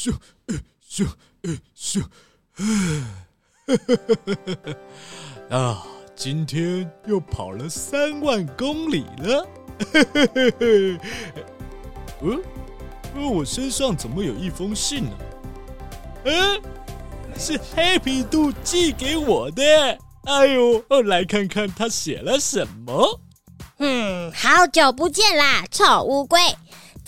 [0.00, 0.14] 咻，
[0.88, 1.06] 咻，
[1.76, 2.02] 咻，
[5.54, 5.84] 啊！
[6.16, 9.46] 今天又跑了三万公里了。
[12.22, 12.42] 嗯，
[13.14, 15.10] 我身上怎么有一封信呢？
[16.24, 16.58] 嗯，
[17.36, 19.62] 是黑皮度寄给我的。
[20.24, 23.20] 哎呦，来看看他写了什么。
[23.78, 26.40] 嗯，好久不见啦，臭乌龟！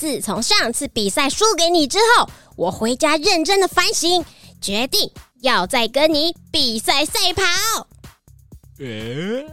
[0.03, 4.25] 自从上次比赛输给你之后，我回家认真的反省，
[4.61, 5.09] 决定
[5.43, 7.87] 要再跟你比赛赛跑。
[8.81, 9.47] 诶，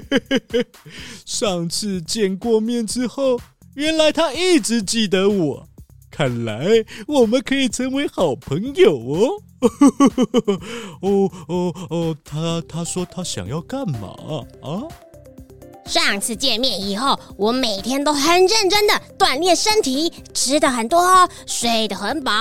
[1.26, 3.38] 上次见过面之后，
[3.74, 5.68] 原来他一直记得我，
[6.10, 6.66] 看来
[7.06, 9.42] 我们可以成为好朋友哦。
[11.02, 14.08] 哦哦哦，他他说他想要干嘛
[14.62, 14.88] 啊？
[15.86, 22.32] 上次见面以后，我每天都很认真的锻炼身体，吃的很多，睡得很饱。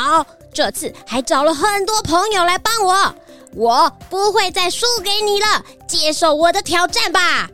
[0.54, 3.16] 这次还找了很多朋友来帮我，
[3.56, 7.50] 我不会再输给你了，接受我的挑战吧。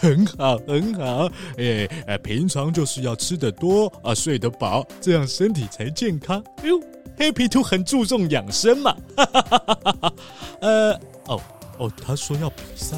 [0.00, 1.28] 很好，很好。
[1.58, 6.42] 哎哎，平常就是要吃的多啊，睡得饱，这样身体才健康。
[6.62, 6.80] 哎呦，
[7.18, 8.96] 黑皮兔很注重养生嘛。
[9.16, 10.12] 哈哈哈哈哈哈。
[10.60, 10.92] 呃，
[11.26, 11.40] 哦
[11.78, 12.96] 哦，他说要比赛。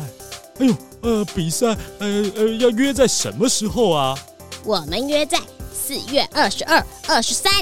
[0.58, 1.66] 哎呦，呃，比赛，
[1.98, 4.16] 呃呃，要约在什么时候啊？
[4.64, 5.38] 我们约在
[5.72, 7.52] 四月二十二、二十三。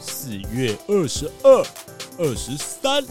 [0.00, 1.66] 四月二十二、
[2.18, 3.04] 二十三，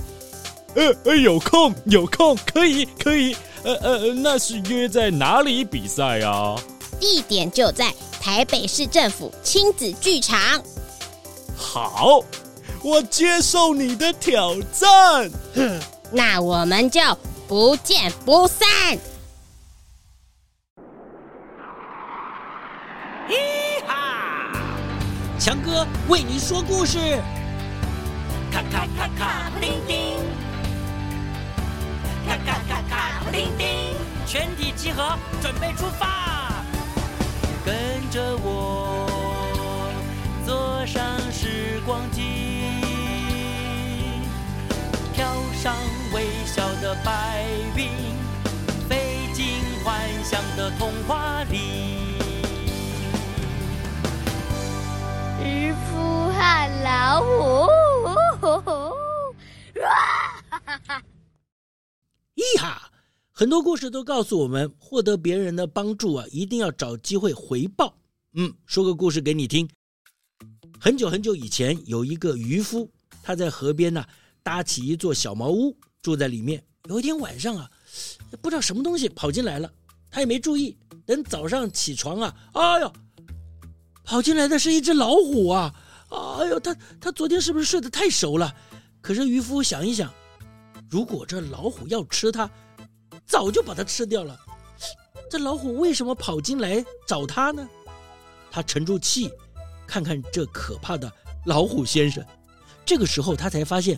[0.76, 6.56] 呃呃，有空，有空，可以，可以，呃呃，那是约在哪里比赛啊？
[7.00, 10.40] 地点就在台北市政府亲子剧场。
[11.56, 12.20] 好，
[12.82, 15.32] 我接受你的挑战。
[15.56, 15.80] 哼，
[16.12, 17.00] 那我们就。
[17.46, 18.53] 不见不散！
[26.10, 26.98] 为你说故事。
[28.52, 30.18] 咔咔咔咔，布丁丁，
[32.28, 33.68] 咔咔咔咔，布丁丁，
[34.26, 36.52] 全体集合，准备出发。
[37.66, 37.74] 跟
[38.12, 39.08] 着我，
[40.46, 42.22] 坐上时光机。
[45.14, 45.74] 飘上
[46.14, 47.46] 微笑的白
[47.78, 47.88] 云，
[48.90, 51.23] 飞进幻想的童话
[63.44, 67.94] 很多故事都告诉我们，获得别人的帮助啊，一定要找机会回报。
[68.36, 69.70] 嗯，说个故事给你听。
[70.80, 72.90] 很久很久以前，有一个渔夫，
[73.22, 74.08] 他在河边呢、啊。
[74.44, 76.64] 搭起一座小茅屋，住在里面。
[76.88, 77.70] 有一天晚上啊，
[78.42, 79.70] 不知道什么东西跑进来了，
[80.10, 80.78] 他也没注意。
[81.06, 82.94] 等早上起床啊，哎呦，
[84.06, 85.76] 跑进来的是一只老虎啊！
[86.12, 88.56] 哎呦，他他昨天是不是睡得太熟了？
[89.02, 90.10] 可是渔夫想一想，
[90.90, 92.50] 如果这老虎要吃他，
[93.26, 94.40] 早就把它吃掉了。
[95.30, 97.68] 这老虎为什么跑进来找他呢？
[98.52, 99.32] 他沉住气，
[99.88, 101.12] 看看这可怕的
[101.46, 102.24] 老虎先生。
[102.86, 103.98] 这个时候他才发现。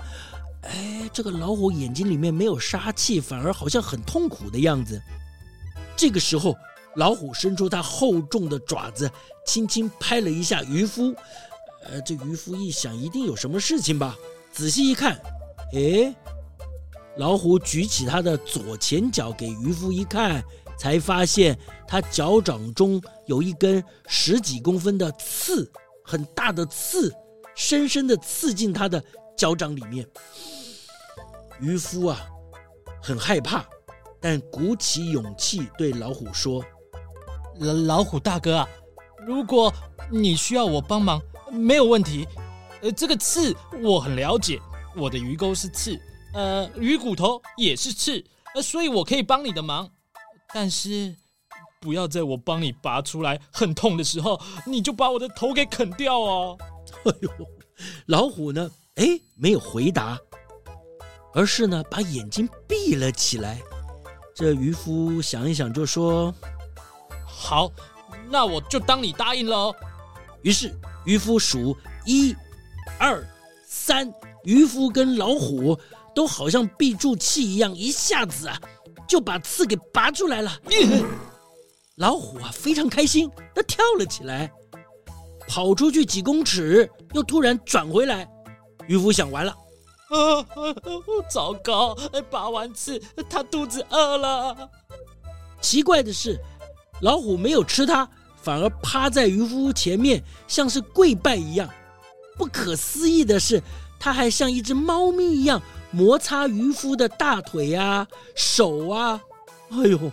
[0.68, 5.00] 哎，这个老虎眼睛里面没有杀气，反而好像很痛苦的样子。
[5.96, 6.56] 这个时候，
[6.96, 9.08] 老虎伸出它厚重的爪子，
[9.46, 11.14] 轻轻拍了一下渔夫。
[11.84, 14.18] 呃，这渔夫一想，一定有什么事情吧？
[14.52, 15.22] 仔细一看，
[15.74, 16.16] 哎，
[17.18, 20.44] 老虎举起它的左前脚给渔夫一看，
[20.78, 25.72] 才发现它脚掌中有一根十几公分的刺，
[26.04, 27.14] 很大的刺，
[27.56, 29.02] 深深地刺进它的
[29.38, 30.06] 脚掌里面。
[31.62, 32.20] 渔夫啊，
[33.02, 33.66] 很害怕，
[34.20, 36.62] 但鼓起勇气对老虎说
[37.60, 38.68] ：“老老虎大哥啊，
[39.26, 39.74] 如果
[40.12, 42.28] 你需要我帮忙，没有问题。
[42.82, 44.60] 呃，这个刺我很了解，
[44.98, 45.98] 我的鱼钩是刺，
[46.36, 48.24] 呃，鱼骨头也是刺，
[48.54, 49.90] 呃，所以我可以帮你的忙。
[50.54, 51.16] 但是，
[51.80, 56.58] 不要在我帮你拔出来很痛的时候，你就把我的头给啃掉哦。”
[57.06, 57.32] 哎呦，
[58.08, 58.70] 老虎呢？
[58.96, 59.06] 哎，
[59.36, 60.20] 没有回答。
[61.34, 63.62] 而是呢，把眼睛闭了起来。
[64.34, 66.34] 这渔夫想一想，就说
[67.26, 67.72] ：“好，
[68.30, 69.76] 那我就当你答应了哦。”
[70.44, 70.74] 于是
[71.06, 72.36] 渔夫数一、
[73.00, 73.26] 二、
[73.66, 75.78] 三，渔夫跟老虎
[76.16, 78.60] 都好像闭住气一样，一下子啊
[79.08, 80.58] 就把刺给拔出来了。
[81.98, 84.52] 老虎啊非常开心，它跳了起来，
[85.48, 88.28] 跑出去几公尺，又突然转回来。
[88.88, 89.52] 渔夫想完了。
[90.08, 90.46] 啊啊！
[91.30, 91.96] 糟糕！
[92.30, 94.70] 拔完刺，它肚子饿了。
[95.62, 96.40] 奇怪的是，
[97.02, 98.08] 老虎没有吃它，
[98.42, 101.68] 反而趴在渔夫前面，像是跪拜一样。
[102.38, 103.62] 不可思议的是，
[104.00, 105.60] 它还像一只猫咪一样
[105.96, 108.06] 摩擦渔夫的大腿啊、
[108.36, 109.22] 手啊。
[109.70, 110.12] 哎呦！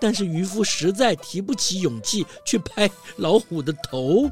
[0.00, 4.26] 但是渔夫实在提不起勇气去拍老虎的头。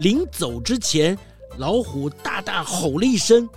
[0.00, 1.16] 临走之前，
[1.56, 3.48] 老虎大大吼了一声，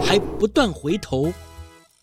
[0.00, 1.32] 还不断回头。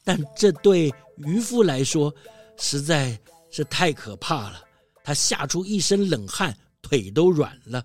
[0.04, 2.14] 但这对渔夫来说
[2.58, 3.18] 实在
[3.50, 4.62] 是太可怕了，
[5.04, 7.84] 他吓出一身冷汗，腿都软了。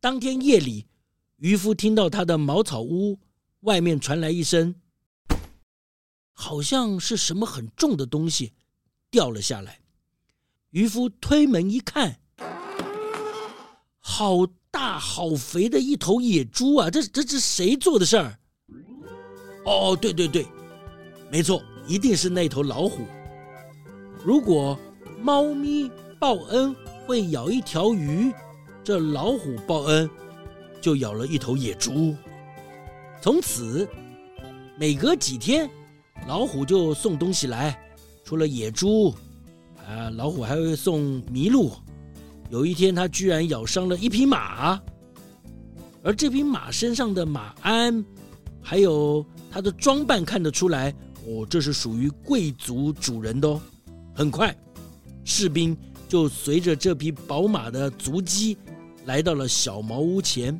[0.00, 0.86] 当天夜里，
[1.36, 3.18] 渔夫听到他的茅草屋
[3.66, 4.76] 外面传来一声，
[6.32, 8.52] 好像是什么很重的东西
[9.10, 9.80] 掉了下来。
[10.70, 12.20] 渔夫推门一看，
[13.98, 16.88] 好大好肥的一头野猪啊！
[16.88, 18.38] 这这这谁做的事儿？
[19.64, 20.46] 哦，对对对。
[21.28, 23.04] 没错，一定是那头老虎。
[24.24, 24.78] 如果
[25.20, 25.90] 猫咪
[26.20, 26.72] 报恩
[27.04, 28.32] 会咬一条鱼，
[28.84, 30.08] 这老虎报恩
[30.80, 32.14] 就咬了一头野猪。
[33.26, 33.88] 从此，
[34.78, 35.68] 每隔几天，
[36.28, 37.76] 老虎就送东西来，
[38.22, 39.12] 除了野猪，
[39.84, 41.72] 啊，老虎还会送麋鹿。
[42.50, 44.80] 有一天，它居然咬伤了一匹马，
[46.04, 48.04] 而这匹马身上的马鞍，
[48.62, 50.94] 还有它的装扮，看得出来。
[51.26, 53.60] 哦，这是属于贵族主人的哦。
[54.14, 54.56] 很快，
[55.24, 55.76] 士兵
[56.08, 58.56] 就随着这匹宝马的足迹
[59.04, 60.56] 来到了小茅屋前。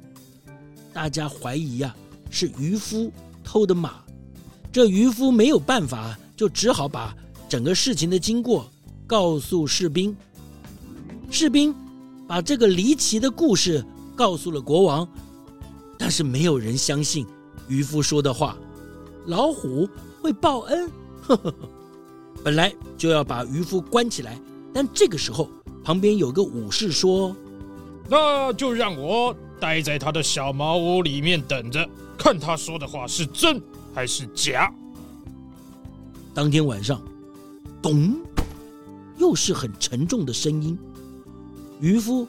[0.93, 1.95] 大家怀疑呀，
[2.31, 3.12] 是渔夫
[3.43, 4.02] 偷的马。
[4.73, 7.14] 这渔夫没有办法，就只好把
[7.49, 8.70] 整个事情的经过
[9.06, 10.17] 告诉士兵。
[11.31, 11.75] 士兵
[12.26, 13.84] 把这个离奇的故事
[14.14, 15.08] 告诉了国王，
[15.99, 17.26] 但是没有人相信
[17.69, 18.56] 渔夫说的话。
[19.26, 19.88] 老虎。
[20.22, 20.90] 会报恩，
[21.22, 21.55] 呵呵呵，
[22.43, 24.37] 本来就要把渔夫关起来，
[24.75, 25.49] 但这个时候
[25.84, 27.37] 旁边有个武士说
[28.11, 33.61] ：“那就让我待在他的小茅屋里面等着，看他说的话是真
[33.94, 34.73] 还是假。”
[36.35, 37.00] 当天晚上，
[37.81, 38.17] 咚，
[39.19, 40.79] 又是很沉重的声音。
[41.81, 42.26] 渔夫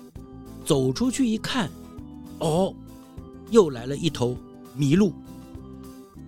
[0.65, 1.69] 走出去一看，
[2.39, 2.73] 哦，
[3.49, 4.37] 又来了一头
[4.77, 5.13] 麋鹿。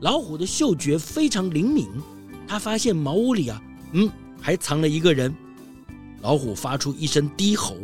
[0.02, 1.88] 老虎的嗅觉非常灵敏，
[2.48, 3.62] 他发现茅屋里啊，
[3.94, 4.10] 嗯，
[4.42, 5.34] 还藏了一个人。
[6.22, 7.76] 老虎发出一声低吼。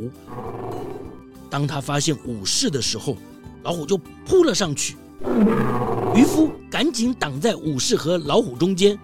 [1.50, 3.18] 当他发现武士的时候，
[3.64, 4.96] 老虎就扑了上去。
[6.16, 8.98] 渔夫赶紧挡在武士和老虎中间。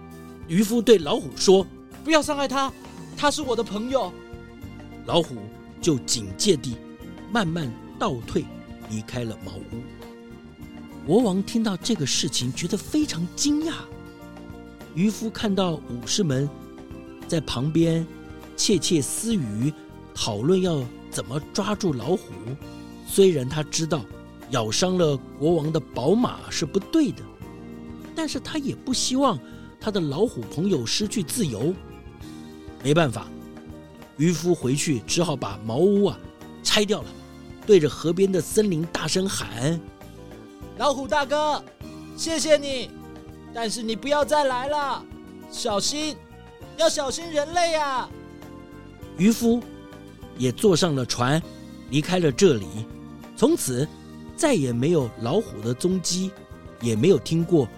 [0.48, 1.66] 渔夫对老虎说
[2.04, 2.72] ：“不要伤害他，
[3.16, 4.12] 他是我的朋友。”
[5.06, 5.36] 老虎
[5.80, 6.76] 就警戒地
[7.32, 8.44] 慢慢倒退，
[8.90, 11.06] 离开了茅屋。
[11.06, 13.72] 国王听到这个事情，觉得非常惊讶。
[14.94, 16.48] 渔夫看到武士们
[17.26, 18.06] 在旁边
[18.56, 19.72] 窃窃私语，
[20.14, 22.32] 讨论要怎么抓住老虎。
[23.06, 24.02] 虽然他知道
[24.50, 27.22] 咬伤了国王的宝马是不对的，
[28.14, 29.38] 但是他也不希望
[29.80, 31.74] 他的老虎朋友失去自由。
[32.82, 33.26] 没办法，
[34.16, 36.18] 渔夫回去只好把茅屋啊
[36.62, 37.08] 拆掉了，
[37.66, 39.80] 对着河边的森林大声喊。
[40.78, 41.62] 老虎大哥，
[42.16, 42.90] 谢谢你，
[43.52, 45.04] 但是你不要再来了，
[45.50, 46.16] 小心，
[46.76, 48.08] 要小心人类呀！
[49.18, 49.62] 渔夫
[50.38, 51.40] 也坐上了船，
[51.90, 52.66] 离开了这里。
[53.36, 53.88] 从此
[54.36, 56.30] 再也没有老虎的踪迹，
[56.80, 57.68] 也没有听过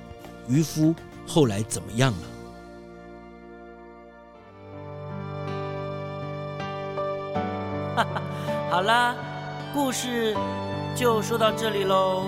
[0.48, 0.94] 渔夫
[1.26, 2.18] 后来怎么样了。
[7.96, 8.22] 哈哈，
[8.70, 9.14] 好啦，
[9.72, 10.36] 故事
[10.96, 12.24] 就说到这里喽。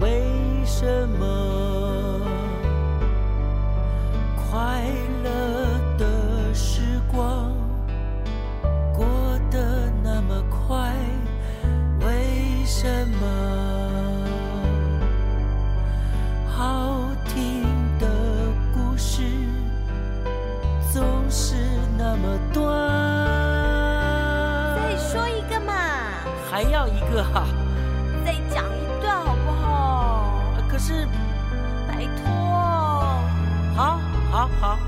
[0.00, 0.24] 为
[0.64, 1.39] 什么
[26.62, 27.46] 还要一个哈？
[28.22, 30.52] 再讲一段好不好？
[30.68, 31.08] 可是，
[31.88, 32.30] 拜托，
[33.74, 33.98] 好，
[34.30, 34.78] 好，好，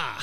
[0.00, 0.18] 咦哈！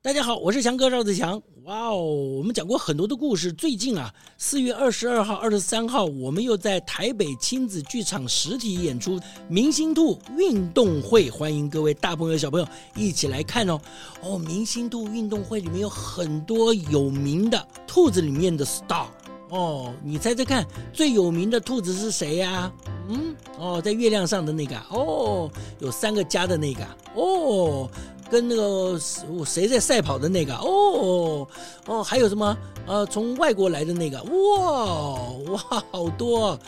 [0.00, 1.40] 大家好，我是强哥赵子强。
[1.64, 1.96] 哇哦，
[2.38, 3.52] 我们讲过很多的故事。
[3.52, 13.78] 最近啊，四月二十二号、二十三号，我们又在台北亲子剧场实体演出《明星兔运动会》，欢迎各位大朋友、小朋友一起来看哦。
[14.22, 19.06] 哦，《明星兔运动会》里面有很多有名的兔子里面的 star
[19.50, 22.72] 哦，你猜猜看，最有名的兔子是谁呀、
[23.08, 27.90] 嗯，哦，在月亮上的那个哦，有三个家的那个哦。
[28.30, 28.98] 跟那个
[29.44, 31.46] 谁在赛跑的那个哦
[31.86, 36.58] 哦，还有什么呃，从外国来的那个哇哇，好多，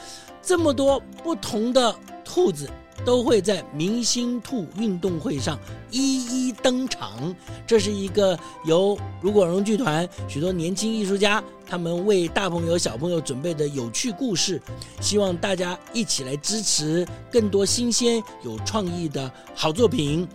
[0.43, 1.95] 这么多不同的
[2.25, 2.69] 兔子
[3.05, 5.59] 都会在明星兔运动会上
[5.91, 7.35] 一一登场。
[7.67, 14.61] 这是一个由如果荣剧团许多年轻艺术家他们为大朋友小朋友准备的有趣故事，
[15.01, 20.29] 希望大家一起来支持更多新鲜有创意的好作品。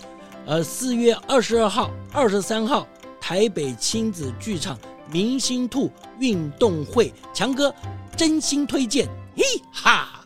[0.45, 2.88] 呃，四月二十二号、二十三号，
[3.19, 4.77] 台北亲子剧场
[5.12, 7.74] 明星兔运动会，强哥
[8.17, 10.20] 真心推荐，嘿哈。